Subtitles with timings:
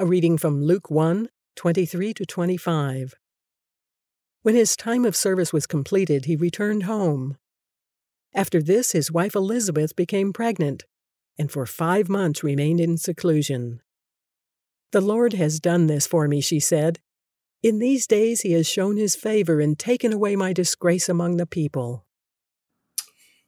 [0.00, 3.16] A reading from Luke 1 23 to 25.
[4.40, 7.36] When his time of service was completed, he returned home.
[8.34, 10.84] After this, his wife Elizabeth became pregnant,
[11.38, 13.82] and for five months remained in seclusion.
[14.92, 17.00] The Lord has done this for me, she said.
[17.62, 21.44] In these days he has shown his favor and taken away my disgrace among the
[21.44, 22.06] people.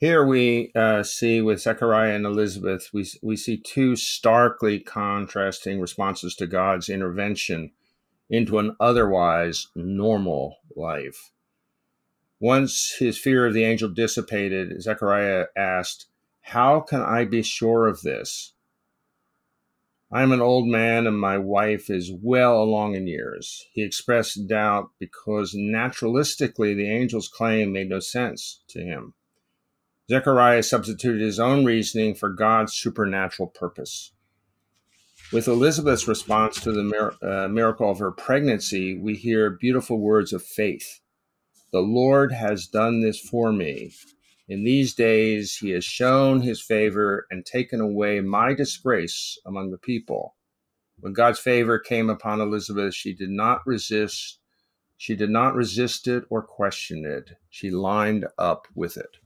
[0.00, 6.36] Here we uh, see with Zechariah and Elizabeth, we, we see two starkly contrasting responses
[6.36, 7.72] to God's intervention
[8.30, 11.32] into an otherwise normal life.
[12.38, 16.06] Once his fear of the angel dissipated, Zechariah asked,
[16.42, 18.52] How can I be sure of this?
[20.12, 23.66] I am an old man and my wife is well along in years.
[23.72, 29.14] He expressed doubt because naturalistically the angel's claim made no sense to him.
[30.10, 34.12] Zechariah substituted his own reasoning for God's supernatural purpose.
[35.30, 40.32] With Elizabeth's response to the mir- uh, miracle of her pregnancy, we hear beautiful words
[40.32, 41.00] of faith.
[41.72, 43.92] The Lord has done this for me.
[44.48, 49.76] In these days, he has shown his favor and taken away my disgrace among the
[49.76, 50.34] people.
[51.00, 54.38] When God's favor came upon Elizabeth, she did not resist.
[54.96, 57.32] She did not resist it or question it.
[57.50, 59.18] She lined up with it.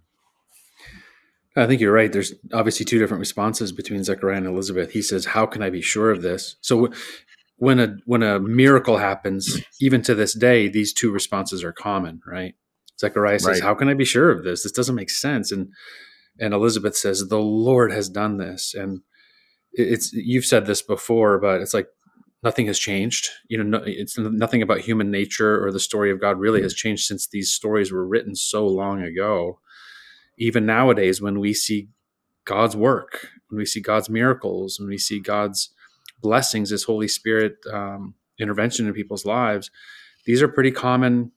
[1.54, 2.10] I think you're right.
[2.10, 4.92] There's obviously two different responses between Zechariah and Elizabeth.
[4.92, 6.92] He says, "How can I be sure of this?" So
[7.56, 12.20] when a when a miracle happens, even to this day, these two responses are common,
[12.26, 12.54] right?
[12.98, 13.62] Zechariah says, right.
[13.62, 14.62] "How can I be sure of this?
[14.62, 15.68] This doesn't make sense." And
[16.40, 19.02] and Elizabeth says, "The Lord has done this." And
[19.72, 21.88] it's you've said this before, but it's like
[22.42, 23.28] nothing has changed.
[23.48, 26.64] You know, no, it's nothing about human nature or the story of God really hmm.
[26.64, 29.58] has changed since these stories were written so long ago
[30.38, 31.88] even nowadays when we see
[32.44, 35.72] God's work, when we see God's miracles, when we see God's
[36.20, 39.70] blessings, His Holy Spirit um, intervention in people's lives,
[40.26, 41.32] these are pretty common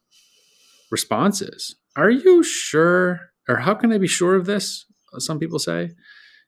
[0.92, 1.76] responses.
[1.96, 3.32] Are you sure?
[3.48, 4.86] Or how can I be sure of this?
[5.20, 5.92] Some people say.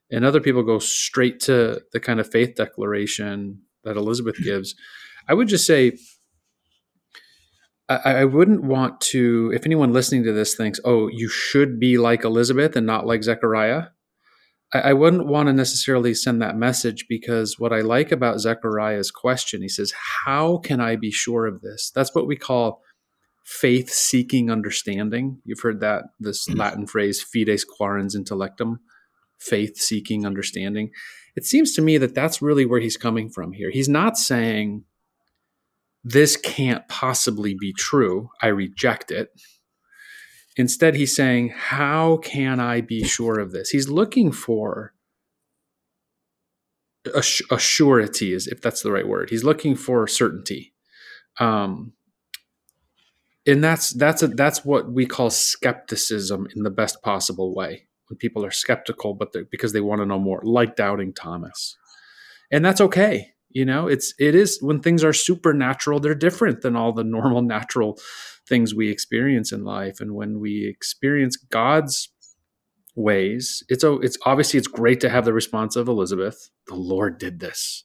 [0.09, 4.75] And other people go straight to the kind of faith declaration that Elizabeth gives.
[5.28, 5.97] I would just say,
[7.90, 11.98] I, I wouldn't want to, if anyone listening to this thinks, oh, you should be
[11.98, 13.86] like Elizabeth and not like Zechariah,
[14.74, 19.12] I, I wouldn't want to necessarily send that message because what I like about Zechariah's
[19.12, 19.94] question, he says,
[20.26, 21.92] How can I be sure of this?
[21.94, 22.81] That's what we call
[23.44, 25.42] faith seeking understanding.
[25.46, 26.59] You've heard that, this mm-hmm.
[26.59, 28.80] Latin phrase, fides quaerens intellectum,
[29.40, 30.92] faith seeking understanding.
[31.38, 33.70] It seems to me that that's really where he's coming from here.
[33.72, 34.84] He's not saying,
[36.09, 38.29] this can't possibly be true.
[38.41, 39.29] I reject it.
[40.56, 43.69] Instead, he's saying, How can I be sure of this?
[43.69, 44.94] He's looking for
[47.13, 49.29] a, surety, is if that's the right word.
[49.29, 50.73] He's looking for certainty.
[51.40, 51.94] Um,
[53.46, 57.88] and that's that's a, that's what we call skepticism in the best possible way.
[58.07, 61.75] When people are skeptical, but because they want to know more, like doubting Thomas,
[62.50, 66.75] and that's okay you know it's it is when things are supernatural they're different than
[66.75, 67.97] all the normal natural
[68.47, 70.00] things we experience in life.
[70.00, 72.09] And when we experience god's
[72.96, 77.17] ways it's a, it's obviously it's great to have the response of elizabeth the lord
[77.17, 77.84] did this.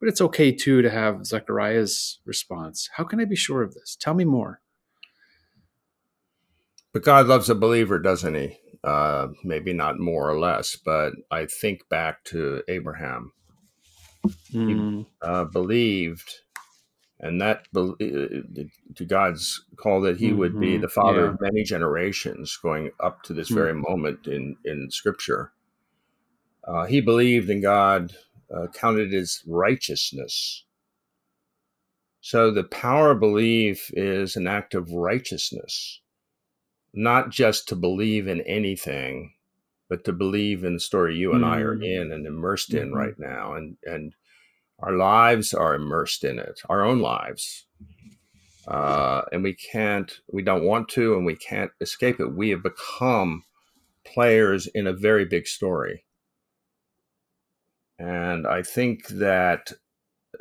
[0.00, 2.90] But it's okay too to have zechariah's response.
[2.96, 3.96] How can i be sure of this?
[3.98, 4.60] Tell me more.
[6.92, 8.58] But god loves a believer doesn't he?
[8.82, 13.32] Uh, maybe not more or less but i think back to abraham
[14.24, 14.68] mm.
[14.68, 15.02] he hmm.
[15.22, 16.30] uh, believed,
[17.20, 20.38] and that to God's call that He mm-hmm.
[20.38, 20.82] would be mm-hmm.
[20.82, 21.28] the father yeah.
[21.28, 23.54] of many generations, going up to this mm.
[23.54, 25.52] very moment in in Scripture.
[26.66, 28.14] Uh, he believed in God,
[28.54, 30.64] uh, counted as righteousness.
[32.20, 36.00] So the power of belief is an act of righteousness,
[36.94, 39.34] not just to believe in anything,
[39.88, 41.48] but to believe in the story you and mm.
[41.48, 41.84] I are mm.
[41.84, 42.88] in and immersed mm-hmm.
[42.88, 43.54] in right now.
[43.54, 44.14] And, and
[44.80, 47.66] our lives are immersed in it, our own lives.
[48.66, 52.34] Uh, and we can't, we don't want to, and we can't escape it.
[52.34, 53.44] We have become
[54.06, 56.04] players in a very big story.
[57.98, 59.72] And I think that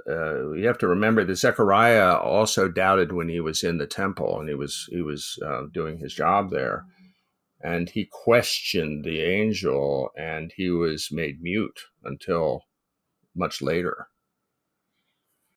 [0.09, 4.39] uh, you have to remember that Zechariah also doubted when he was in the temple
[4.39, 6.85] and he was he was uh, doing his job there
[7.63, 12.65] and he questioned the angel and he was made mute until
[13.35, 14.09] much later.